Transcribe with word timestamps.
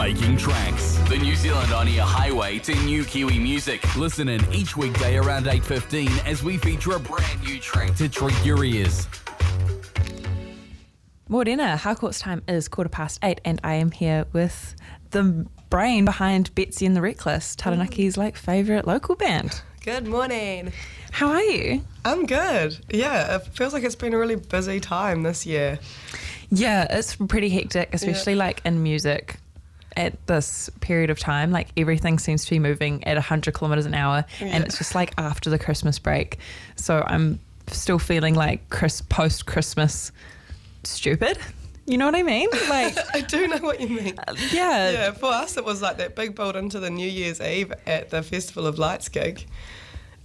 Making 0.00 0.38
tracks. 0.38 0.96
The 1.10 1.18
New 1.18 1.36
Zealand 1.36 1.74
On 1.74 1.86
Air 1.86 2.00
Highway 2.00 2.58
to 2.60 2.74
new 2.86 3.04
Kiwi 3.04 3.38
music. 3.38 3.84
Listen 3.96 4.30
in 4.30 4.40
each 4.50 4.74
weekday 4.74 5.18
around 5.18 5.44
8.15 5.44 6.26
as 6.26 6.42
we 6.42 6.56
feature 6.56 6.92
a 6.92 6.98
brand 6.98 7.42
new 7.42 7.58
track 7.58 7.94
to 7.96 8.08
treat 8.08 8.34
your 8.42 8.64
ears. 8.64 9.06
Morena, 11.28 11.76
Harcourt's 11.76 12.18
time 12.18 12.42
is 12.48 12.66
quarter 12.66 12.88
past 12.88 13.18
eight, 13.22 13.42
and 13.44 13.60
I 13.62 13.74
am 13.74 13.90
here 13.90 14.24
with 14.32 14.74
the 15.10 15.46
brain 15.68 16.06
behind 16.06 16.54
Betsy 16.54 16.86
and 16.86 16.96
the 16.96 17.02
Reckless, 17.02 17.54
Taranaki's 17.54 18.16
like 18.16 18.36
favourite 18.36 18.86
local 18.86 19.16
band. 19.16 19.60
Good 19.84 20.06
morning. 20.06 20.72
How 21.10 21.28
are 21.28 21.42
you? 21.42 21.84
I'm 22.06 22.24
good. 22.24 22.78
Yeah, 22.88 23.36
it 23.36 23.48
feels 23.48 23.74
like 23.74 23.84
it's 23.84 23.96
been 23.96 24.14
a 24.14 24.18
really 24.18 24.36
busy 24.36 24.80
time 24.80 25.24
this 25.24 25.44
year. 25.44 25.78
Yeah, 26.50 26.86
it's 26.88 27.16
pretty 27.16 27.50
hectic, 27.50 27.90
especially 27.92 28.34
like 28.34 28.62
in 28.64 28.82
music 28.82 29.39
at 29.96 30.26
this 30.26 30.70
period 30.80 31.10
of 31.10 31.18
time. 31.18 31.50
Like 31.50 31.68
everything 31.76 32.18
seems 32.18 32.44
to 32.44 32.50
be 32.50 32.58
moving 32.58 33.02
at 33.04 33.16
100 33.16 33.54
kilometers 33.54 33.86
an 33.86 33.94
hour, 33.94 34.24
Yeah. 34.40 34.48
and 34.48 34.64
it's 34.64 34.78
just 34.78 34.94
like 34.94 35.12
after 35.18 35.50
the 35.50 35.58
Christmas 35.58 35.98
break. 35.98 36.38
So 36.76 37.04
I'm 37.06 37.40
still 37.68 37.98
feeling 37.98 38.34
like 38.34 38.68
Chris 38.70 39.00
post 39.00 39.46
Christmas 39.46 40.12
stupid. 40.84 41.38
You 41.86 41.98
know 41.98 42.06
what 42.06 42.14
I 42.14 42.22
mean? 42.22 42.48
Like, 42.68 42.96
I 43.14 43.20
do 43.22 43.48
know 43.48 43.58
what 43.58 43.80
you 43.80 43.88
mean. 43.88 44.14
Uh, 44.28 44.34
yeah. 44.52 44.90
Yeah, 44.90 45.10
for 45.12 45.26
us 45.26 45.56
it 45.56 45.64
was 45.64 45.82
like 45.82 45.96
that 45.96 46.14
big 46.14 46.34
build 46.36 46.54
into 46.56 46.78
the 46.78 46.90
New 46.90 47.08
Year's 47.08 47.40
Eve 47.40 47.72
at 47.86 48.10
the 48.10 48.22
Festival 48.22 48.66
of 48.66 48.78
Lights 48.78 49.08
gig. 49.08 49.44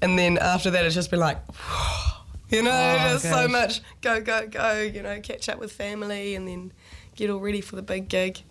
And 0.02 0.20
then 0.20 0.38
after 0.38 0.70
that 0.72 0.86
it's 0.86 0.94
just 0.94 1.10
been 1.10 1.20
like, 1.20 1.38
you 2.50 2.62
know, 2.62 2.72
Oh, 3.00 3.14
just 3.14 3.24
so 3.30 3.48
much 3.48 3.82
go, 4.02 4.22
go, 4.22 4.48
go, 4.48 4.80
you 4.82 5.02
know, 5.02 5.20
catch 5.22 5.50
up 5.50 5.58
with 5.60 5.72
family 5.72 6.36
and 6.36 6.48
then 6.48 6.72
get 7.16 7.30
all 7.32 7.40
ready 7.40 7.62
for 7.62 7.76
the 7.76 7.82
big 7.82 8.10
gig. 8.10 8.44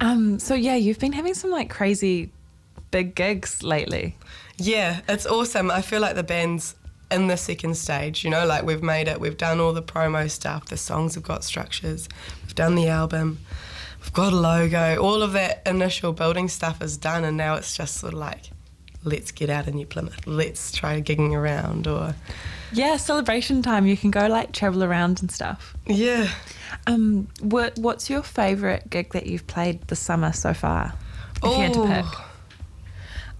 Um. 0.00 0.38
So 0.38 0.54
yeah, 0.54 0.76
you've 0.76 0.98
been 0.98 1.12
having 1.12 1.34
some 1.34 1.50
like 1.50 1.70
crazy 1.70 2.32
big 2.90 3.14
gigs 3.14 3.62
lately. 3.62 4.16
Yeah, 4.56 5.00
it's 5.08 5.26
awesome. 5.26 5.70
I 5.70 5.80
feel 5.82 6.00
like 6.00 6.16
the 6.16 6.22
band's 6.22 6.74
in 7.10 7.26
the 7.26 7.36
second 7.36 7.76
stage, 7.76 8.24
you 8.24 8.30
know, 8.30 8.46
like 8.46 8.64
we've 8.64 8.82
made 8.82 9.08
it, 9.08 9.20
we've 9.20 9.36
done 9.36 9.58
all 9.58 9.72
the 9.72 9.82
promo 9.82 10.30
stuff, 10.30 10.66
the 10.66 10.76
songs 10.76 11.14
have 11.14 11.24
got 11.24 11.42
structures, 11.42 12.08
we've 12.42 12.54
done 12.54 12.76
the 12.76 12.88
album, 12.88 13.38
we've 14.00 14.12
got 14.12 14.32
a 14.32 14.36
logo, 14.36 14.96
all 15.02 15.22
of 15.22 15.32
that 15.32 15.62
initial 15.66 16.12
building 16.12 16.48
stuff 16.48 16.80
is 16.80 16.96
done, 16.96 17.24
and 17.24 17.36
now 17.36 17.54
it's 17.56 17.76
just 17.76 17.96
sort 17.96 18.12
of 18.12 18.20
like, 18.20 18.50
let's 19.04 19.30
get 19.32 19.50
out 19.50 19.66
of 19.66 19.74
New 19.74 19.86
Plymouth, 19.86 20.26
let's 20.26 20.72
try 20.72 21.00
gigging 21.00 21.32
around, 21.32 21.86
or 21.86 22.14
Yeah, 22.72 22.96
celebration 22.96 23.62
time. 23.62 23.86
You 23.86 23.96
can 23.96 24.10
go 24.10 24.26
like 24.26 24.52
travel 24.52 24.84
around 24.84 25.20
and 25.20 25.30
stuff. 25.30 25.74
yeah. 25.86 26.28
Um, 26.86 27.28
what 27.40 27.76
what's 27.78 28.08
your 28.08 28.22
favourite 28.22 28.88
gig 28.90 29.12
that 29.12 29.26
you've 29.26 29.46
played 29.46 29.82
this 29.88 29.98
summer 30.00 30.32
so 30.32 30.54
far? 30.54 30.94
If 31.42 31.44
you 31.44 31.62
had 31.64 31.74
to 31.74 31.86
pick. 31.86 32.20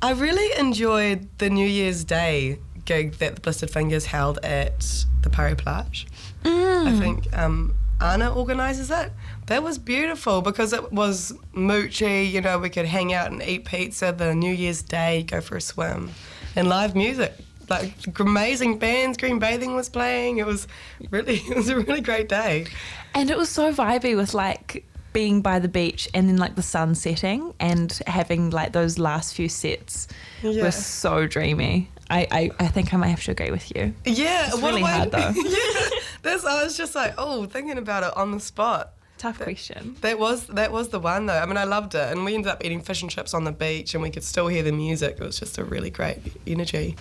I 0.03 0.13
really 0.13 0.59
enjoyed 0.59 1.29
the 1.39 1.51
New 1.51 1.67
Year's 1.67 2.05
Day 2.05 2.59
gig 2.87 3.13
that 3.19 3.35
the 3.37 3.41
Blistered 3.41 3.71
Fingers 3.71 4.07
held 4.07 4.39
at 4.43 5.05
the 5.23 5.31
Paris 5.31 5.61
Plage. 5.61 6.07
I 6.45 6.97
think 6.99 7.29
um, 7.37 7.75
Anna 8.01 8.33
organises 8.35 8.91
it. 8.91 9.13
That 9.47 9.63
was 9.63 9.79
beautiful 9.79 10.41
because 10.43 10.73
it 10.73 10.93
was 10.93 11.33
moochy, 11.55 12.31
you 12.31 12.41
know, 12.41 12.59
we 12.59 12.71
could 12.71 12.87
hang 12.87 13.13
out 13.13 13.31
and 13.31 13.43
eat 13.43 13.65
pizza 13.65 14.13
the 14.17 14.35
New 14.35 14.53
Year's 14.53 14.83
Day, 14.83 15.23
go 15.25 15.41
for 15.41 15.57
a 15.57 15.61
swim, 15.61 16.11
and 16.57 16.69
live 16.69 16.95
music. 16.95 17.35
Like 17.69 18.19
amazing 18.19 18.79
bands, 18.79 19.17
Green 19.17 19.39
Bathing 19.39 19.77
was 19.77 19.89
playing. 19.89 20.39
It 20.39 20.47
was 20.47 20.67
really, 21.11 21.37
it 21.51 21.57
was 21.57 21.69
a 21.69 21.77
really 21.79 22.01
great 22.01 22.29
day. 22.29 22.67
And 23.15 23.31
it 23.31 23.37
was 23.37 23.49
so 23.49 23.73
vibey 23.73 24.17
with 24.17 24.35
like 24.35 24.85
being 25.13 25.41
by 25.43 25.59
the 25.59 25.69
beach 25.69 26.09
and 26.15 26.29
then 26.29 26.37
like 26.37 26.55
the 26.55 26.63
sun 26.63 26.95
setting 26.95 27.53
and 27.61 28.01
having 28.07 28.51
like 28.51 28.73
those 28.73 28.99
last 28.99 29.35
few 29.35 29.49
sets 29.49 30.07
Yeah. 30.43 30.63
were 30.63 30.71
so 30.71 31.27
dreamy. 31.27 31.91
I, 32.11 32.27
I, 32.31 32.51
I 32.59 32.67
think 32.69 32.93
I 32.93 32.97
might 32.97 33.09
have 33.09 33.23
to 33.25 33.31
agree 33.31 33.51
with 33.51 33.75
you. 33.75 33.95
Yeah, 34.05 34.49
It's 34.49 34.61
really 34.61 34.83
hard, 34.83 35.11
though. 35.13 35.19
yeah, 35.37 35.89
that's. 36.23 36.45
I 36.45 36.65
was 36.65 36.77
just 36.77 36.95
like, 36.95 37.15
oh, 37.17 37.47
thinking 37.47 37.79
about 37.79 38.03
it 38.03 38.17
on 38.17 38.33
the 38.33 38.41
spot. 38.41 38.93
Tough 39.17 39.39
question. 39.39 39.97
That 40.01 40.19
was 40.19 40.47
that 40.47 40.73
was 40.73 40.89
the 40.89 40.99
one 40.99 41.27
though. 41.27 41.39
I 41.39 41.45
mean, 41.45 41.59
I 41.59 41.65
loved 41.65 41.95
it, 41.95 42.11
and 42.11 42.25
we 42.25 42.35
ended 42.35 42.51
up 42.51 42.65
eating 42.65 42.81
fish 42.81 43.03
and 43.03 43.11
chips 43.11 43.35
on 43.35 43.45
the 43.45 43.53
beach, 43.53 43.95
and 43.95 44.03
we 44.03 44.11
could 44.11 44.25
still 44.25 44.49
hear 44.49 44.63
the 44.63 44.73
music. 44.73 45.19
It 45.21 45.25
was 45.25 45.39
just 45.39 45.59
a 45.59 45.65
really 45.65 45.91
great 45.91 46.19
energy. 46.47 46.97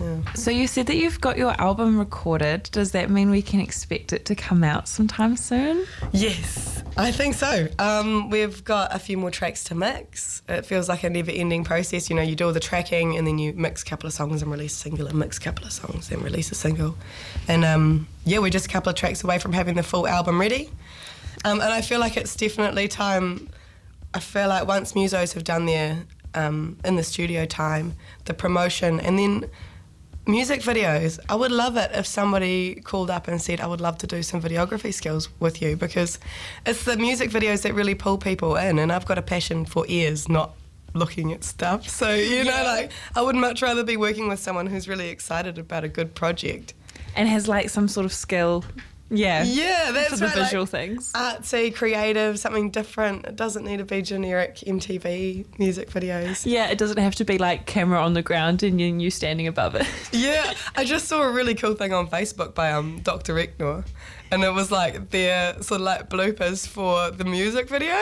Yeah. 0.00 0.32
So 0.32 0.50
you 0.50 0.66
said 0.66 0.86
that 0.86 0.96
you've 0.96 1.20
got 1.20 1.36
your 1.36 1.52
album 1.60 1.98
recorded. 1.98 2.68
Does 2.72 2.92
that 2.92 3.10
mean 3.10 3.30
we 3.30 3.42
can 3.42 3.60
expect 3.60 4.12
it 4.12 4.24
to 4.26 4.34
come 4.34 4.64
out 4.64 4.88
sometime 4.88 5.36
soon? 5.36 5.86
Yes, 6.12 6.67
I 7.00 7.12
think 7.12 7.34
so. 7.34 7.68
Um, 7.78 8.28
we've 8.28 8.64
got 8.64 8.92
a 8.92 8.98
few 8.98 9.16
more 9.16 9.30
tracks 9.30 9.62
to 9.64 9.76
mix. 9.76 10.42
It 10.48 10.66
feels 10.66 10.88
like 10.88 11.04
a 11.04 11.10
never-ending 11.10 11.62
process. 11.62 12.10
You 12.10 12.16
know, 12.16 12.22
you 12.22 12.34
do 12.34 12.46
all 12.46 12.52
the 12.52 12.58
tracking, 12.58 13.16
and 13.16 13.24
then 13.24 13.38
you 13.38 13.52
mix 13.52 13.84
a 13.84 13.86
couple 13.86 14.08
of 14.08 14.12
songs 14.12 14.42
and 14.42 14.50
release 14.50 14.74
a 14.74 14.80
single, 14.80 15.06
and 15.06 15.16
mix 15.16 15.38
a 15.38 15.40
couple 15.40 15.64
of 15.64 15.70
songs 15.70 16.10
and 16.10 16.20
release 16.22 16.50
a 16.50 16.56
single. 16.56 16.96
And 17.46 17.64
um, 17.64 18.08
yeah, 18.24 18.40
we're 18.40 18.50
just 18.50 18.66
a 18.66 18.68
couple 18.68 18.90
of 18.90 18.96
tracks 18.96 19.22
away 19.22 19.38
from 19.38 19.52
having 19.52 19.76
the 19.76 19.84
full 19.84 20.08
album 20.08 20.40
ready. 20.40 20.70
Um, 21.44 21.60
and 21.60 21.72
I 21.72 21.82
feel 21.82 22.00
like 22.00 22.16
it's 22.16 22.34
definitely 22.34 22.88
time. 22.88 23.48
I 24.12 24.18
feel 24.18 24.48
like 24.48 24.66
once 24.66 24.94
musos 24.94 25.34
have 25.34 25.44
done 25.44 25.66
their 25.66 26.04
um, 26.34 26.78
in 26.84 26.96
the 26.96 27.04
studio 27.04 27.44
time, 27.44 27.94
the 28.24 28.34
promotion, 28.34 28.98
and 28.98 29.16
then 29.16 29.48
music 30.28 30.60
videos. 30.60 31.18
I 31.28 31.34
would 31.34 31.50
love 31.50 31.76
it 31.76 31.90
if 31.94 32.06
somebody 32.06 32.76
called 32.76 33.10
up 33.10 33.26
and 33.26 33.40
said, 33.40 33.60
I 33.60 33.66
would 33.66 33.80
love 33.80 33.98
to 33.98 34.06
do 34.06 34.22
some 34.22 34.40
videography 34.40 34.92
skills 34.92 35.28
with 35.40 35.60
you 35.62 35.74
because 35.74 36.18
it's 36.66 36.84
the 36.84 36.96
music 36.96 37.30
videos 37.30 37.62
that 37.62 37.74
really 37.74 37.94
pull 37.94 38.18
people 38.18 38.54
in, 38.56 38.78
and 38.78 38.92
I've 38.92 39.06
got 39.06 39.18
a 39.18 39.22
passion 39.22 39.64
for 39.64 39.84
ears, 39.88 40.28
not 40.28 40.54
looking 40.94 41.32
at 41.32 41.44
stuff. 41.44 41.88
So, 41.88 42.14
you 42.14 42.44
know, 42.44 42.62
like, 42.64 42.92
I 43.16 43.22
would 43.22 43.36
much 43.36 43.62
rather 43.62 43.82
be 43.82 43.96
working 43.96 44.28
with 44.28 44.38
someone 44.38 44.66
who's 44.66 44.86
really 44.86 45.08
excited 45.08 45.58
about 45.58 45.84
a 45.84 45.88
good 45.88 46.14
project. 46.14 46.74
And 47.16 47.28
has 47.28 47.48
like 47.48 47.70
some 47.70 47.88
sort 47.88 48.06
of 48.06 48.12
skill. 48.12 48.64
Yeah. 49.10 49.42
Yeah, 49.44 49.90
that's 49.92 50.10
for 50.10 50.16
the 50.16 50.26
right, 50.26 50.36
like- 50.36 50.44
visual 50.46 50.66
things. 50.66 51.12
Artsy, 51.14 51.74
creative, 51.74 52.38
something 52.38 52.70
different. 52.70 53.24
It 53.26 53.36
doesn't 53.36 53.64
need 53.64 53.78
to 53.78 53.84
be 53.84 54.02
generic 54.02 54.56
MTV 54.66 55.58
music 55.58 55.90
videos. 55.90 56.44
Yeah, 56.44 56.68
it 56.68 56.78
doesn't 56.78 56.98
have 56.98 57.14
to 57.16 57.24
be 57.24 57.38
like 57.38 57.66
camera 57.66 58.00
on 58.02 58.12
the 58.14 58.22
ground 58.22 58.62
and 58.62 58.80
you, 58.80 58.86
you 58.98 59.10
standing 59.10 59.46
above 59.46 59.74
it. 59.74 59.86
Yeah, 60.12 60.52
I 60.76 60.84
just 60.84 61.06
saw 61.06 61.22
a 61.22 61.30
really 61.30 61.54
cool 61.54 61.74
thing 61.74 61.92
on 61.92 62.08
Facebook 62.08 62.54
by 62.54 62.72
um, 62.72 63.00
Dr. 63.02 63.34
Eknor, 63.34 63.84
and 64.30 64.42
it 64.42 64.52
was 64.52 64.70
like 64.70 65.10
their 65.10 65.54
sort 65.62 65.80
of 65.80 65.84
like 65.86 66.10
bloopers 66.10 66.66
for 66.66 67.10
the 67.10 67.24
music 67.24 67.68
video, 67.68 67.94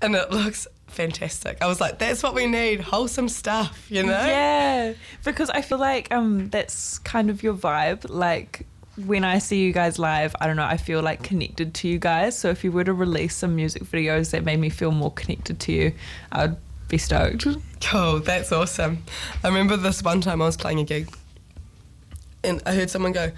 and 0.00 0.14
it 0.14 0.30
looks 0.30 0.66
fantastic. 0.86 1.58
I 1.60 1.66
was 1.66 1.80
like, 1.80 1.98
that's 1.98 2.22
what 2.22 2.34
we 2.34 2.46
need, 2.46 2.80
wholesome 2.80 3.28
stuff, 3.28 3.86
you 3.90 4.02
know? 4.04 4.12
Yeah, 4.12 4.94
because 5.24 5.50
I 5.50 5.60
feel 5.60 5.78
like 5.78 6.12
um 6.14 6.48
that's 6.50 6.98
kind 7.00 7.28
of 7.30 7.42
your 7.42 7.54
vibe. 7.54 8.06
Like 8.08 8.66
when 9.04 9.24
I 9.24 9.38
see 9.38 9.62
you 9.62 9.72
guys 9.72 9.98
live, 9.98 10.34
I 10.40 10.46
don't 10.46 10.56
know, 10.56 10.64
I 10.64 10.76
feel 10.76 11.02
like 11.02 11.22
connected 11.22 11.74
to 11.74 11.88
you 11.88 11.98
guys. 11.98 12.38
So 12.38 12.48
if 12.48 12.64
you 12.64 12.72
were 12.72 12.84
to 12.84 12.94
release 12.94 13.36
some 13.36 13.54
music 13.54 13.84
videos 13.84 14.30
that 14.30 14.44
made 14.44 14.58
me 14.58 14.70
feel 14.70 14.90
more 14.90 15.12
connected 15.12 15.60
to 15.60 15.72
you, 15.72 15.92
I 16.32 16.46
would 16.46 16.56
be 16.88 16.98
stoked. 16.98 17.46
Cool, 17.82 18.20
that's 18.20 18.52
awesome. 18.52 19.04
I 19.44 19.48
remember 19.48 19.76
this 19.76 20.02
one 20.02 20.20
time 20.20 20.40
I 20.40 20.46
was 20.46 20.56
playing 20.56 20.80
a 20.80 20.84
gig, 20.84 21.14
and 22.42 22.62
I 22.64 22.74
heard 22.74 22.88
someone 22.88 23.12
go, 23.12 23.32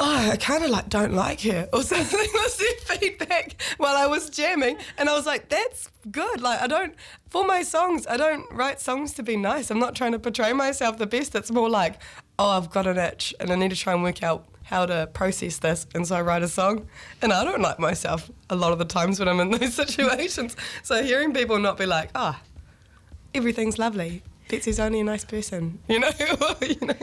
oh, 0.00 0.30
I 0.30 0.36
kind 0.36 0.62
of 0.62 0.70
like 0.70 0.88
don't 0.88 1.12
like 1.12 1.40
her 1.42 1.68
or 1.72 1.82
something 1.82 2.28
was 2.34 2.56
their 2.56 2.96
feedback 2.98 3.60
while 3.78 3.96
I 3.96 4.06
was 4.06 4.30
jamming. 4.30 4.78
And 4.96 5.08
I 5.08 5.14
was 5.14 5.26
like, 5.26 5.48
that's 5.48 5.90
good. 6.10 6.40
Like, 6.40 6.60
I 6.60 6.66
don't, 6.66 6.94
for 7.30 7.44
my 7.44 7.62
songs, 7.62 8.06
I 8.06 8.16
don't 8.16 8.46
write 8.52 8.80
songs 8.80 9.12
to 9.14 9.22
be 9.22 9.36
nice. 9.36 9.70
I'm 9.70 9.80
not 9.80 9.94
trying 9.94 10.12
to 10.12 10.18
portray 10.18 10.52
myself 10.52 10.98
the 10.98 11.06
best. 11.06 11.34
It's 11.34 11.50
more 11.50 11.68
like, 11.68 12.00
oh, 12.38 12.50
I've 12.50 12.70
got 12.70 12.86
an 12.86 12.98
itch 12.98 13.34
and 13.40 13.50
I 13.50 13.56
need 13.56 13.70
to 13.70 13.76
try 13.76 13.92
and 13.92 14.02
work 14.02 14.22
out 14.22 14.46
how 14.68 14.84
to 14.84 15.08
process 15.14 15.58
this. 15.58 15.86
And 15.94 16.06
so 16.06 16.16
I 16.16 16.20
write 16.20 16.42
a 16.42 16.48
song. 16.48 16.86
And 17.22 17.32
I 17.32 17.42
don't 17.42 17.62
like 17.62 17.78
myself 17.78 18.30
a 18.50 18.56
lot 18.56 18.72
of 18.72 18.78
the 18.78 18.84
times 18.84 19.18
when 19.18 19.26
I'm 19.26 19.40
in 19.40 19.50
those 19.58 19.72
situations. 19.72 20.56
So 20.82 21.02
hearing 21.02 21.32
people 21.32 21.58
not 21.58 21.78
be 21.78 21.86
like, 21.86 22.10
ah, 22.14 22.40
everything's 23.34 23.78
lovely. 23.78 24.22
Betsy's 24.50 24.78
only 24.78 25.00
a 25.00 25.04
nice 25.04 25.24
person, 25.24 25.78
you 25.88 25.98
know? 25.98 26.10
you 26.60 26.86
know? 26.86 26.94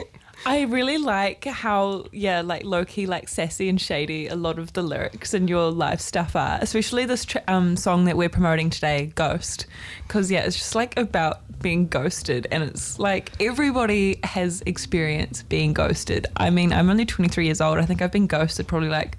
I 0.44 0.62
really 0.62 0.98
like 0.98 1.44
how, 1.44 2.06
yeah, 2.12 2.40
like 2.40 2.64
low 2.64 2.84
key, 2.84 3.06
like 3.06 3.28
sassy 3.28 3.68
and 3.68 3.80
shady, 3.80 4.28
a 4.28 4.36
lot 4.36 4.60
of 4.60 4.72
the 4.74 4.82
lyrics 4.82 5.34
in 5.34 5.48
your 5.48 5.72
live 5.72 6.00
stuff 6.00 6.36
are, 6.36 6.58
especially 6.60 7.04
this 7.04 7.24
tr- 7.24 7.38
um, 7.48 7.76
song 7.76 8.04
that 8.04 8.16
we're 8.16 8.28
promoting 8.28 8.70
today, 8.70 9.12
Ghost. 9.16 9.66
Because, 10.06 10.30
yeah, 10.30 10.44
it's 10.44 10.56
just 10.56 10.76
like 10.76 10.96
about 10.96 11.45
being 11.66 11.88
ghosted, 11.88 12.46
and 12.52 12.62
it's 12.62 12.96
like 13.00 13.32
everybody 13.40 14.20
has 14.22 14.62
experienced 14.66 15.48
being 15.48 15.72
ghosted. 15.72 16.24
I 16.36 16.48
mean, 16.48 16.72
I'm 16.72 16.88
only 16.88 17.04
23 17.04 17.44
years 17.44 17.60
old. 17.60 17.78
I 17.78 17.84
think 17.84 18.00
I've 18.00 18.12
been 18.12 18.28
ghosted 18.28 18.68
probably 18.68 18.88
like 18.88 19.16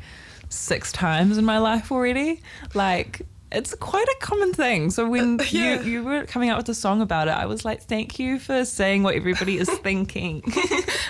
six 0.48 0.94
times 0.94 1.38
in 1.38 1.44
my 1.44 1.58
life 1.58 1.92
already. 1.92 2.42
Like, 2.74 3.24
it's 3.52 3.76
quite 3.76 4.08
a 4.08 4.16
common 4.22 4.54
thing. 4.54 4.92
So 4.92 5.10
when 5.10 5.42
uh, 5.42 5.44
yeah. 5.50 5.82
you, 5.82 5.92
you 5.92 6.04
were 6.06 6.24
coming 6.24 6.48
out 6.48 6.56
with 6.56 6.70
a 6.70 6.74
song 6.74 7.02
about 7.02 7.28
it, 7.28 7.32
I 7.32 7.48
was 7.48 7.66
like, 7.66 7.82
thank 7.82 8.18
you 8.18 8.40
for 8.40 8.64
saying 8.64 9.04
what 9.04 9.16
everybody 9.16 9.58
is 9.58 9.70
thinking. 9.84 10.42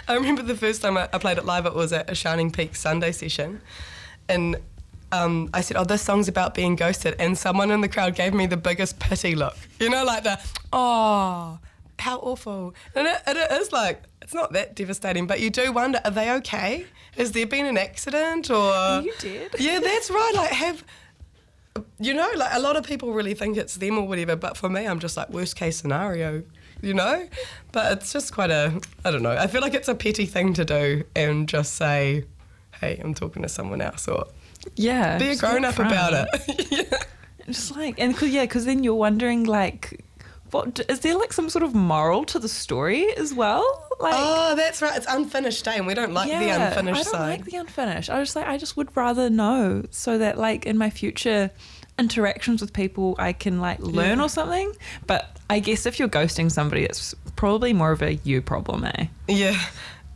I 0.07 0.15
remember 0.15 0.41
the 0.41 0.57
first 0.57 0.81
time 0.81 0.97
I, 0.97 1.07
I 1.13 1.19
played 1.19 1.37
it 1.37 1.45
live, 1.45 1.67
it 1.67 1.75
was 1.75 1.93
at 1.93 2.09
a 2.09 2.15
Shining 2.15 2.49
Peak 2.49 2.75
Sunday 2.75 3.11
session. 3.11 3.61
And 4.27 4.55
um, 5.11 5.49
I 5.53 5.61
said, 5.61 5.77
"Oh, 5.77 5.83
this 5.83 6.01
song's 6.01 6.27
about 6.27 6.53
being 6.53 6.75
ghosted," 6.75 7.15
and 7.19 7.37
someone 7.37 7.71
in 7.71 7.81
the 7.81 7.87
crowd 7.89 8.15
gave 8.15 8.33
me 8.33 8.45
the 8.45 8.57
biggest 8.57 8.99
pity 8.99 9.35
look. 9.35 9.57
You 9.79 9.89
know, 9.89 10.03
like 10.03 10.23
the 10.23 10.39
oh, 10.73 11.59
how 11.99 12.17
awful. 12.19 12.75
And 12.95 13.07
it, 13.07 13.21
it 13.27 13.51
is 13.51 13.71
like 13.71 14.03
it's 14.21 14.33
not 14.33 14.53
that 14.53 14.75
devastating, 14.75 15.27
but 15.27 15.39
you 15.39 15.49
do 15.49 15.71
wonder, 15.71 16.01
are 16.03 16.11
they 16.11 16.31
okay? 16.33 16.85
Has 17.15 17.31
there 17.31 17.47
been 17.47 17.65
an 17.65 17.77
accident 17.77 18.49
or? 18.49 19.01
You 19.01 19.13
did. 19.19 19.55
Yeah, 19.59 19.79
that's 19.79 20.09
right. 20.09 20.31
Like 20.35 20.51
have. 20.51 20.83
You 21.99 22.15
know, 22.15 22.29
like 22.35 22.49
a 22.53 22.59
lot 22.59 22.75
of 22.75 22.85
people 22.85 23.13
really 23.13 23.35
think 23.35 23.55
it's 23.55 23.75
them 23.75 23.99
or 23.99 24.07
whatever, 24.07 24.35
but 24.35 24.57
for 24.57 24.67
me, 24.67 24.87
I'm 24.87 24.99
just 24.99 25.15
like 25.15 25.29
worst 25.29 25.55
case 25.55 25.77
scenario, 25.77 26.41
you 26.81 26.95
know? 26.95 27.29
But 27.71 27.91
it's 27.91 28.11
just 28.11 28.33
quite 28.33 28.49
a, 28.49 28.81
I 29.05 29.11
don't 29.11 29.21
know, 29.21 29.37
I 29.37 29.45
feel 29.45 29.61
like 29.61 29.75
it's 29.75 29.87
a 29.87 29.93
petty 29.93 30.25
thing 30.25 30.55
to 30.55 30.65
do 30.65 31.03
and 31.15 31.47
just 31.47 31.75
say, 31.75 32.25
hey, 32.81 32.99
I'm 33.03 33.13
talking 33.13 33.43
to 33.43 33.49
someone 33.49 33.81
else 33.81 34.07
or 34.07 34.25
Yeah. 34.75 35.17
be 35.17 35.29
a 35.29 35.35
grown 35.35 35.65
up 35.65 35.79
about 35.79 36.13
it. 36.13 36.67
yeah. 36.71 36.99
Just 37.45 37.75
like, 37.75 37.95
and 37.99 38.15
cause, 38.15 38.29
yeah, 38.29 38.43
because 38.43 38.65
then 38.65 38.83
you're 38.83 38.95
wondering, 38.95 39.45
like, 39.45 40.03
what 40.51 40.79
is 40.89 40.99
there 41.01 41.17
like 41.17 41.33
some 41.33 41.49
sort 41.49 41.63
of 41.63 41.73
moral 41.75 42.23
to 42.25 42.39
the 42.39 42.47
story 42.49 43.05
as 43.17 43.33
well? 43.33 43.63
Like, 43.99 44.13
Oh, 44.15 44.55
that's 44.55 44.81
right. 44.81 44.95
It's 44.97 45.05
unfinished 45.09 45.63
day, 45.65 45.75
and 45.77 45.87
we 45.87 45.93
don't 45.93 46.13
like 46.13 46.29
the 46.29 46.45
yeah, 46.45 46.67
unfinished 46.69 46.99
I 46.99 47.03
don't 47.03 47.11
side. 47.11 47.29
like 47.39 47.45
the 47.45 47.57
unfinished. 47.57 48.09
I 48.09 48.19
just 48.21 48.35
like, 48.35 48.47
I 48.47 48.57
just 48.57 48.77
would 48.77 48.95
rather 48.95 49.29
know 49.29 49.83
so 49.91 50.17
that 50.17 50.37
like 50.37 50.65
in 50.65 50.77
my 50.77 50.89
future 50.89 51.51
interactions 51.99 52.61
with 52.61 52.73
people, 52.73 53.15
I 53.17 53.33
can 53.33 53.59
like 53.59 53.79
learn 53.79 54.19
Yeah. 54.19 54.25
or 54.25 54.29
something. 54.29 54.71
But 55.05 55.37
I 55.49 55.59
guess 55.59 55.85
if 55.85 55.99
you're 55.99 56.07
ghosting 56.09 56.51
somebody, 56.51 56.83
it's 56.83 57.15
probably 57.35 57.73
more 57.73 57.91
of 57.91 58.01
a 58.01 58.15
you 58.23 58.41
problem, 58.41 58.85
eh? 58.85 59.05
yeah, 59.27 59.59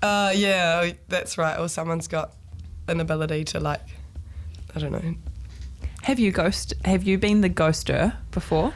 uh, 0.02 0.32
yeah, 0.36 0.92
that's 1.08 1.38
right. 1.38 1.58
Or 1.60 1.68
someone's 1.70 2.08
got 2.08 2.34
an 2.88 3.00
ability 3.00 3.46
to 3.46 3.60
like, 3.60 3.82
I 4.76 4.80
don't 4.80 4.92
know. 4.92 5.16
Have 6.04 6.20
you 6.20 6.32
ghost? 6.32 6.74
Have 6.86 7.04
you 7.04 7.18
been 7.18 7.42
the 7.42 7.50
ghoster 7.50 8.16
before? 8.32 8.74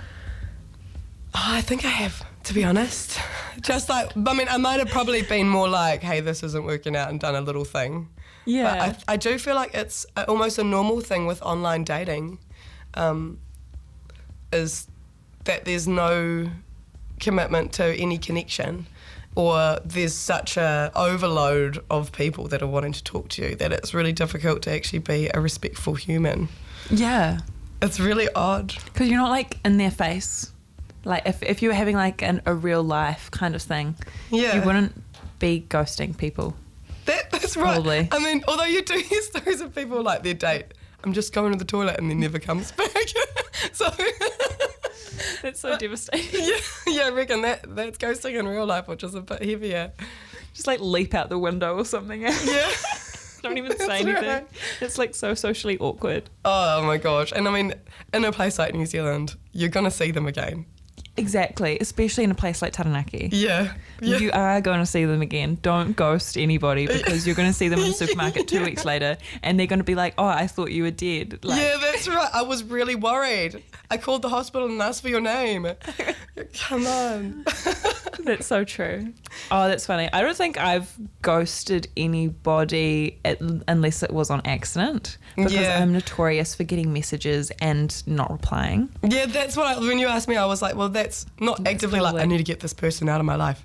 Oh, 1.34 1.44
I 1.44 1.62
think 1.62 1.84
I 1.84 1.90
have, 1.90 2.24
to 2.44 2.54
be 2.54 2.64
honest. 2.64 3.20
Just 3.62 3.90
like, 3.90 4.16
I 4.16 4.34
mean, 4.34 4.48
I 4.50 4.58
might 4.58 4.80
have 4.80 4.90
probably 4.90 5.22
been 5.22 5.50
more 5.50 5.68
like, 5.68 6.02
hey, 6.02 6.20
this 6.20 6.44
isn't 6.44 6.64
working 6.64 6.96
out, 6.96 7.10
and 7.10 7.20
done 7.20 7.36
a 7.36 7.42
little 7.42 7.66
thing. 7.66 8.10
Yeah. 8.46 8.90
But 8.90 9.04
I, 9.08 9.14
I 9.14 9.18
do 9.18 9.38
feel 9.38 9.56
like 9.56 9.74
it's 9.74 10.06
almost 10.28 10.60
a 10.60 10.64
normal 10.64 11.02
thing 11.02 11.26
with 11.26 11.42
online 11.42 11.84
dating, 11.84 12.38
um, 12.94 13.40
is 14.54 14.88
that 15.46 15.66
there's 15.66 15.88
no 15.88 16.50
commitment 17.20 17.74
to 17.74 17.86
any 17.96 18.18
connection, 18.18 18.88
or 19.36 19.80
there's 19.84 20.14
such 20.14 20.58
a 20.58 20.92
overload 20.96 21.84
of 21.90 22.12
people 22.12 22.48
that 22.48 22.62
are 22.62 22.68
wanting 22.68 22.94
to 22.94 23.04
talk 23.04 23.30
to 23.30 23.42
you 23.44 23.56
that 23.56 23.72
it's 23.74 23.94
really 23.94 24.14
difficult 24.14 24.62
to 24.64 24.72
actually 24.72 25.00
be 25.00 25.30
a 25.34 25.40
respectful 25.40 25.96
human. 25.96 26.48
yeah. 26.90 27.40
It's 27.82 28.00
really 28.00 28.30
odd. 28.34 28.74
Because 28.86 29.10
you're 29.10 29.18
not 29.20 29.30
like 29.30 29.60
in 29.66 29.78
their 29.78 29.92
face. 29.92 30.52
Like 31.04 31.24
if, 31.28 31.44
if 31.44 31.62
you 31.62 31.68
were 31.70 31.76
having 31.76 31.96
like 31.96 32.24
an, 32.24 32.42
a 32.46 32.54
real 32.56 32.82
life 32.82 33.30
kind 33.32 33.54
of 33.54 33.62
thing, 33.62 33.96
Yeah. 34.32 34.56
you 34.56 34.62
wouldn't 34.66 34.94
be 35.40 35.66
ghosting 35.70 36.18
people. 36.18 36.56
That, 37.06 37.30
that's 37.32 37.56
right. 37.58 37.74
Probably. 37.74 38.08
I 38.12 38.20
mean, 38.20 38.44
although 38.48 38.64
you 38.64 38.82
do 38.82 38.98
hear 39.10 39.22
stories 39.22 39.60
of 39.62 39.76
people 39.76 40.02
like 40.02 40.24
their 40.24 40.34
date, 40.34 40.68
I'm 41.04 41.14
just 41.14 41.34
going 41.34 41.52
to 41.52 41.60
the 41.60 41.66
toilet 41.66 42.00
and 42.00 42.10
then 42.10 42.20
never 42.20 42.40
comes 42.40 42.72
back. 42.72 42.90
so 43.74 43.92
That's 45.42 45.60
so 45.60 45.78
devastating. 45.78 46.42
yeah, 46.48 46.58
yeah, 46.88 47.02
I 47.08 47.10
reckon 47.10 47.42
that 47.42 47.76
that's 47.76 47.98
ghosting 47.98 48.40
in 48.40 48.48
real 48.48 48.66
life, 48.66 48.88
which 48.88 49.04
is 49.04 49.16
a 49.16 49.22
bit 49.22 49.44
heavier. 49.44 49.92
Just 50.54 50.68
like 50.68 50.80
leap 50.80 51.14
out 51.14 51.30
the 51.30 51.38
window 51.40 51.76
or 51.76 51.86
something. 51.86 52.22
Yeah. 52.46 52.70
Don't 53.42 53.60
even 53.60 53.78
say 53.78 54.00
anything. 54.00 54.24
right. 54.24 54.48
It's 54.82 54.98
like 54.98 55.14
so 55.14 55.36
socially 55.36 55.78
awkward. 55.78 56.32
Oh 56.44 56.82
my 56.82 56.98
gosh. 56.98 57.32
And 57.32 57.48
I 57.48 57.52
mean, 57.52 57.76
in 58.12 58.26
a 58.26 58.32
place 58.32 58.58
like 58.58 58.74
New 58.74 58.88
Zealand, 58.88 59.36
you're 59.52 59.70
gonna 59.70 59.92
see 59.92 60.10
them 60.10 60.26
again. 60.26 60.66
Exactly, 61.18 61.78
especially 61.80 62.26
in 62.26 62.32
a 62.32 62.36
place 62.36 62.62
like 62.62 62.74
Taranaki. 62.74 63.30
Yeah. 63.32 63.74
Yeah. 64.02 64.18
You 64.18 64.32
are 64.34 64.60
going 64.60 64.80
to 64.80 64.86
see 64.86 65.06
them 65.06 65.22
again. 65.22 65.58
Don't 65.62 65.96
ghost 65.96 66.38
anybody 66.38 66.88
because 66.96 67.26
you're 67.26 67.36
going 67.38 67.48
to 67.50 67.54
see 67.54 67.70
them 67.70 67.80
in 67.80 67.88
the 67.88 67.94
supermarket 67.94 68.48
two 68.50 68.64
weeks 68.66 68.84
later 68.84 69.18
and 69.42 69.58
they're 69.58 69.68
going 69.68 69.80
to 69.80 69.86
be 69.86 69.96
like, 69.96 70.14
oh, 70.18 70.26
I 70.26 70.48
thought 70.48 70.72
you 70.72 70.84
were 70.84 70.92
dead. 70.92 71.40
Like, 71.44 71.62
yeah, 71.62 71.78
that's 71.82 72.08
right. 72.10 72.30
I 72.34 72.42
was 72.42 72.64
really 72.66 72.96
worried. 72.96 73.64
I 73.90 73.98
called 73.98 74.24
the 74.24 74.30
hospital 74.30 74.68
and 74.68 74.82
asked 74.82 75.02
for 75.04 75.10
your 75.10 75.22
name. 75.22 75.68
Come 76.68 76.86
on. 76.86 77.46
That's 78.24 78.48
so 78.48 78.64
true. 78.66 79.14
Oh, 79.52 79.68
that's 79.68 79.86
funny. 79.86 80.10
I 80.12 80.22
don't 80.22 80.36
think 80.36 80.58
I've 80.58 80.92
ghosted 81.22 81.88
anybody 81.96 83.20
at, 83.24 83.40
unless 83.68 84.04
it 84.04 84.12
was 84.12 84.30
on 84.30 84.42
accident 84.46 85.18
because 85.36 85.54
Yeah. 85.54 85.80
I'm 85.82 85.94
notorious 85.94 86.56
for 86.56 86.64
getting 86.64 86.92
messages 86.94 87.52
and 87.62 88.04
not 88.08 88.32
replying. 88.32 88.90
Yeah, 89.04 89.26
that's 89.28 89.56
what 89.56 89.68
I, 89.68 89.80
when 89.80 90.00
you 90.00 90.08
asked 90.08 90.28
me, 90.28 90.36
I 90.38 90.46
was 90.46 90.62
like, 90.62 90.76
well, 90.76 90.90
that's 91.06 91.26
not 91.40 91.64
That's 91.64 91.76
actively 91.76 92.00
like, 92.00 92.16
I 92.16 92.26
need 92.26 92.38
to 92.38 92.44
get 92.44 92.60
this 92.60 92.74
person 92.74 93.08
out 93.10 93.20
of 93.20 93.26
my 93.26 93.36
life. 93.36 93.64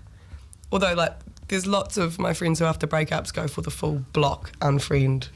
Although, 0.70 0.94
like, 0.94 1.14
there's 1.48 1.66
lots 1.66 1.96
of 1.96 2.18
my 2.18 2.32
friends 2.34 2.58
who, 2.58 2.66
after 2.66 2.86
breakups, 2.86 3.32
go 3.32 3.48
for 3.48 3.62
the 3.62 3.70
full 3.70 4.04
block, 4.12 4.52
unfriend, 4.60 5.28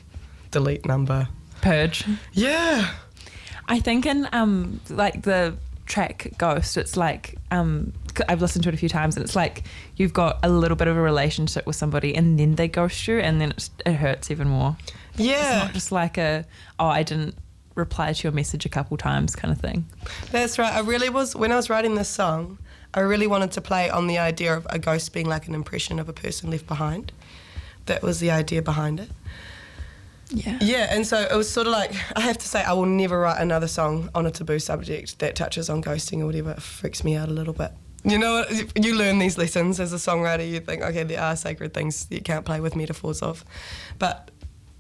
delete 0.51 0.87
number. 0.87 1.29
Purge. 1.63 2.05
Yeah. 2.33 2.93
I 3.67 3.81
think 3.81 4.05
in 4.05 4.29
um 4.33 4.81
like 4.91 5.23
the 5.23 5.57
track 5.87 6.29
Ghost, 6.37 6.77
it's 6.77 6.97
like 6.99 7.37
um 7.51 7.95
I've 8.29 8.43
listened 8.43 8.63
to 8.65 8.69
it 8.69 8.75
a 8.75 8.79
few 8.79 8.91
times 8.91 9.17
and 9.17 9.25
it's 9.25 9.35
like 9.35 9.65
you've 9.97 10.13
got 10.13 10.39
a 10.43 10.51
little 10.51 10.77
bit 10.77 10.87
of 10.87 10.97
a 10.97 11.01
relationship 11.01 11.67
with 11.67 11.75
somebody 11.75 12.15
and 12.15 12.39
then 12.39 12.57
they 12.57 12.69
ghost 12.69 13.09
you 13.09 13.19
and 13.19 13.41
then 13.41 13.53
it's, 13.53 13.71
it 13.87 13.95
hurts 13.95 14.31
even 14.31 14.49
more. 14.49 14.77
Yeah, 15.17 15.37
it's 15.41 15.65
not 15.65 15.73
just 15.73 15.93
like 15.93 16.19
a 16.19 16.45
oh 16.79 16.87
I 16.87 17.03
didn't 17.03 17.35
reply 17.75 18.13
to 18.13 18.23
your 18.23 18.33
message 18.33 18.65
a 18.65 18.69
couple 18.69 18.97
times 18.97 19.35
kind 19.35 19.53
of 19.53 19.61
thing. 19.61 19.87
That's 20.31 20.59
right. 20.59 20.73
I 20.73 20.81
really 20.81 21.09
was, 21.09 21.35
when 21.35 21.53
I 21.53 21.57
was 21.57 21.69
writing 21.69 21.95
this 21.95 22.09
song, 22.09 22.59
I 22.93 23.01
really 23.01 23.27
wanted 23.27 23.53
to 23.53 23.61
play 23.61 23.91
on 23.91 24.07
the 24.07 24.19
idea 24.19 24.57
of 24.57 24.67
a 24.71 24.79
ghost 24.79 25.13
being 25.13 25.29
like 25.29 25.49
an 25.49 25.55
impression 25.55 25.99
of 25.99 26.09
a 26.09 26.13
person 26.13 26.51
left 26.51 26.67
behind. 26.67 27.13
That 27.87 28.03
was 28.03 28.21
the 28.21 28.31
idea 28.31 28.63
behind 28.63 29.01
it. 29.01 29.11
Yeah. 30.31 30.59
Yeah, 30.61 30.87
and 30.91 31.07
so 31.07 31.21
it 31.21 31.35
was 31.35 31.51
sort 31.51 31.67
of 31.67 31.73
like 31.73 31.95
I 32.17 32.21
have 32.21 32.39
to 32.39 32.49
say 32.49 32.63
I 32.63 32.73
will 32.73 32.87
never 32.87 33.21
write 33.21 33.41
another 33.41 33.69
song 33.69 34.09
on 34.15 34.27
a 34.27 34.31
taboo 34.31 34.59
subject 34.59 35.19
that 35.19 35.37
touches 35.37 35.69
on 35.69 35.83
ghosting 35.83 36.21
or 36.21 36.27
whatever. 36.27 36.53
It 36.53 36.63
freaks 36.63 37.05
me 37.05 37.15
out 37.15 37.29
a 37.29 37.33
little 37.33 37.53
bit. 37.53 37.73
You 38.05 38.19
know, 38.19 38.35
what? 38.35 38.85
you 38.85 38.95
learn 38.95 39.19
these 39.19 39.39
lessons 39.39 39.81
as 39.81 39.93
a 39.93 39.97
songwriter. 39.97 40.49
You 40.49 40.61
think, 40.61 40.83
okay, 40.83 41.05
there 41.05 41.21
are 41.21 41.37
sacred 41.37 41.73
things 41.73 42.07
you 42.11 42.21
can't 42.21 42.45
play 42.45 42.61
with 42.61 42.77
metaphors 42.77 43.23
of, 43.23 43.45
but 43.99 44.31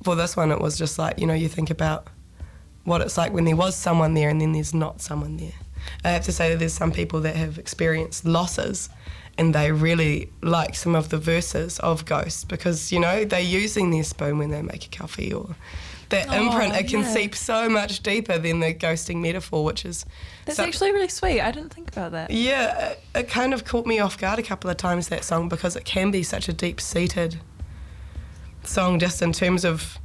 for 0.02 0.14
this 0.14 0.36
one, 0.36 0.50
it 0.50 0.60
was 0.60 0.78
just 0.78 0.98
like 0.98 1.18
you 1.18 1.26
know, 1.26 1.34
you 1.34 1.48
think 1.48 1.70
about 1.70 2.08
what 2.84 3.00
it's 3.00 3.16
like 3.16 3.32
when 3.32 3.44
there 3.44 3.56
was 3.56 3.74
someone 3.76 4.14
there 4.14 4.28
and 4.28 4.40
then 4.40 4.52
there's 4.52 4.74
not 4.74 5.00
someone 5.00 5.36
there. 5.36 5.52
I 6.04 6.10
have 6.10 6.24
to 6.24 6.32
say 6.32 6.50
that 6.50 6.58
there's 6.58 6.72
some 6.72 6.92
people 6.92 7.20
that 7.22 7.36
have 7.36 7.58
experienced 7.58 8.24
losses 8.24 8.88
and 9.36 9.54
they 9.54 9.72
really 9.72 10.30
like 10.42 10.74
some 10.74 10.94
of 10.94 11.08
the 11.08 11.18
verses 11.18 11.78
of 11.80 12.04
Ghost 12.04 12.48
because, 12.48 12.92
you 12.92 13.00
know, 13.00 13.24
they're 13.24 13.40
using 13.40 13.90
their 13.90 14.04
spoon 14.04 14.38
when 14.38 14.50
they 14.50 14.62
make 14.62 14.86
a 14.86 14.96
coffee 14.96 15.32
or 15.32 15.56
that 16.10 16.28
Oh, 16.30 16.34
imprint. 16.46 16.74
It 16.76 16.88
can 16.88 17.00
yeah. 17.00 17.12
seep 17.12 17.34
so 17.34 17.68
much 17.68 18.02
deeper 18.02 18.38
than 18.38 18.60
the 18.60 18.72
ghosting 18.72 19.16
metaphor, 19.20 19.64
which 19.64 19.84
is. 19.84 20.06
That's 20.44 20.58
so- 20.58 20.64
actually 20.64 20.92
really 20.92 21.08
sweet. 21.08 21.40
I 21.40 21.50
didn't 21.50 21.72
think 21.74 21.90
about 21.90 22.12
that. 22.12 22.30
Yeah, 22.30 22.90
it, 22.90 23.00
it 23.14 23.28
kind 23.28 23.52
of 23.52 23.64
caught 23.64 23.86
me 23.86 23.98
off 23.98 24.16
guard 24.18 24.38
a 24.38 24.42
couple 24.42 24.70
of 24.70 24.76
times, 24.76 25.08
that 25.08 25.24
song, 25.24 25.48
because 25.48 25.74
it 25.76 25.84
can 25.84 26.10
be 26.10 26.22
such 26.22 26.48
a 26.48 26.52
deep 26.52 26.80
seated 26.80 27.40
song 28.64 28.98
just 28.98 29.20
in 29.22 29.32
terms 29.32 29.64
of 29.64 29.98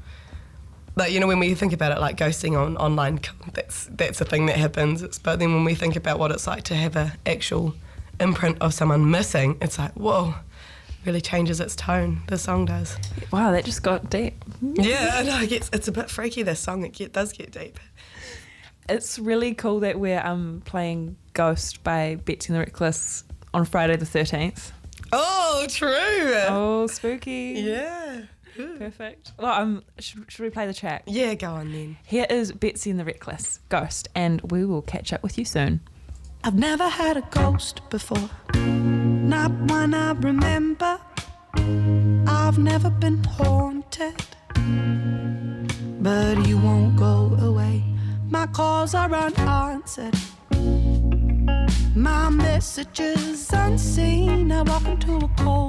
like 0.99 1.11
you 1.11 1.19
know 1.19 1.27
when 1.27 1.39
we 1.39 1.53
think 1.55 1.73
about 1.73 1.91
it 1.91 1.99
like 1.99 2.17
ghosting 2.17 2.57
on 2.59 2.77
online 2.77 3.19
that's 3.53 3.87
that's 3.91 4.21
a 4.21 4.25
thing 4.25 4.45
that 4.45 4.55
happens 4.57 5.01
it's, 5.01 5.17
but 5.17 5.39
then 5.39 5.53
when 5.53 5.63
we 5.63 5.73
think 5.73 5.95
about 5.95 6.19
what 6.19 6.29
it's 6.31 6.45
like 6.45 6.63
to 6.63 6.75
have 6.75 6.95
an 6.95 7.11
actual 7.25 7.73
imprint 8.19 8.57
of 8.61 8.73
someone 8.73 9.09
missing 9.09 9.57
it's 9.61 9.79
like 9.79 9.93
whoa 9.93 10.33
really 11.05 11.21
changes 11.21 11.59
its 11.61 11.75
tone 11.75 12.19
the 12.27 12.37
song 12.37 12.65
does 12.65 12.97
Wow, 13.31 13.51
that 13.51 13.63
just 13.65 13.81
got 13.83 14.09
deep. 14.09 14.43
yeah 14.61 15.11
I 15.13 15.23
know 15.23 15.39
it 15.41 15.47
gets, 15.49 15.69
it's 15.71 15.87
a 15.87 15.91
bit 15.93 16.09
freaky 16.09 16.43
this 16.43 16.59
song 16.59 16.83
it 16.83 16.93
get, 16.93 17.13
does 17.13 17.31
get 17.33 17.51
deep 17.51 17.79
It's 18.89 19.17
really 19.17 19.53
cool 19.53 19.79
that 19.81 19.99
we're 19.99 20.19
um 20.25 20.61
playing 20.65 21.15
Ghost 21.33 21.83
by 21.83 22.15
Betsy 22.25 22.47
and 22.51 22.55
the 22.57 22.59
Reckless 22.65 23.23
on 23.53 23.63
Friday 23.65 23.95
the 23.95 24.05
13th. 24.05 24.71
oh 25.13 25.65
true 25.69 26.33
Oh, 26.49 26.87
spooky. 26.87 27.53
yeah 27.65 28.23
Perfect. 28.59 29.31
Well, 29.39 29.53
um, 29.53 29.83
should, 29.99 30.29
should 30.29 30.43
we 30.43 30.49
play 30.49 30.67
the 30.67 30.73
track? 30.73 31.03
yeah 31.07 31.33
go 31.35 31.51
on 31.51 31.71
then 31.71 31.97
Here 32.05 32.25
is 32.29 32.51
Betsy 32.51 32.89
and 32.89 32.99
the 32.99 33.05
Reckless, 33.05 33.59
Ghost, 33.69 34.09
and 34.13 34.41
we 34.51 34.65
will 34.65 34.81
catch 34.81 35.13
up 35.13 35.23
with 35.23 35.37
you 35.37 35.45
soon. 35.45 35.79
I've 36.43 36.55
never 36.55 36.87
had 36.87 37.17
a 37.17 37.21
ghost 37.31 37.81
before, 37.89 38.29
not 38.55 39.51
one 39.51 39.93
I 39.93 40.11
remember. 40.11 40.99
I've 42.27 42.57
never 42.57 42.89
been 42.89 43.23
haunted, 43.23 44.15
but 46.01 46.47
you 46.47 46.57
won't 46.57 46.95
go 46.95 47.35
away. 47.41 47.83
My 48.29 48.47
calls 48.47 48.93
are 48.93 49.13
unanswered, 49.13 50.15
my 51.95 52.29
messages 52.29 53.49
unseen. 53.51 54.51
I 54.51 54.61
walk 54.61 54.85
into 54.85 55.17
a 55.17 55.29
cold 55.37 55.68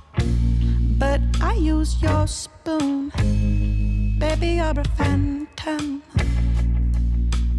I 1.41 1.53
use 1.55 2.01
your 2.01 2.27
spoon. 2.27 3.11
Baby, 4.19 4.47
you're 4.59 4.79
a 4.79 4.83
phantom. 4.95 6.03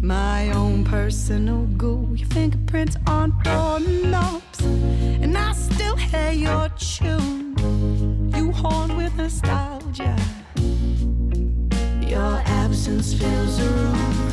My 0.01 0.51
own 0.51 0.85
personal 0.85 1.65
goo. 1.77 2.09
Your 2.15 2.27
fingerprints 2.29 2.95
on 3.07 3.31
doorknobs. 3.43 4.61
And 4.61 5.37
I 5.37 5.51
still 5.51 5.97
hear 5.97 6.31
your 6.31 6.69
tune. 6.69 7.57
You 8.35 8.51
haunt 8.53 8.95
with 8.95 9.15
nostalgia. 9.17 10.15
Your 12.01 12.41
absence 12.45 13.13
fills 13.13 13.57
the 13.57 13.69
room. 13.69 14.32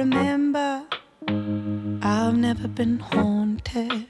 remember 0.00 0.82
I've 2.02 2.34
never 2.34 2.68
been 2.68 2.98
haunted, 2.98 4.08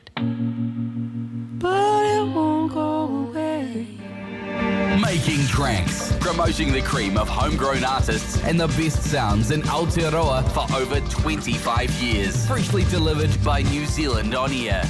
but 1.59 2.05
it 2.05 2.27
won't 2.33 2.73
go 2.73 3.27
away. 3.27 3.89
Making 5.03 5.45
tracks, 5.49 6.17
promoting 6.21 6.71
the 6.73 6.83
cream 6.83 7.19
of 7.19 7.29
homegrown 7.29 7.83
artists 7.83 8.41
and 8.45 8.61
the 8.61 8.69
best 8.69 9.03
sounds 9.03 9.51
in 9.51 9.63
Aotearoa 9.63 10.49
for 10.53 10.73
over 10.77 11.01
25 11.01 11.91
years. 12.01 12.47
Freshly 12.47 12.85
delivered 12.85 13.33
by 13.45 13.63
New 13.63 13.85
Zealand 13.85 14.37
on 14.37 14.53
air. 14.53 14.85